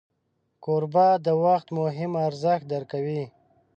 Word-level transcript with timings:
کوربه 0.63 1.07
د 1.25 1.27
وخت 1.43 1.67
مهم 1.79 2.11
ارزښت 2.27 2.65
درک 2.71 2.87
کوي. 2.93 3.23